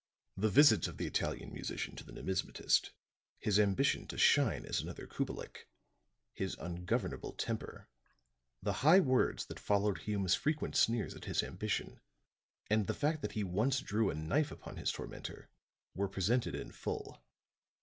[0.35, 2.89] The visits of the Italian musician to the numismatist,
[3.37, 5.67] his ambition to shine as another Kubelik,
[6.33, 7.87] his ungovernable temper,
[8.63, 11.99] the high words that followed Hume's frequent sneers at his ambition
[12.67, 15.49] and the fact that he once drew a knife upon his tormentor,
[15.93, 17.21] were presented in full.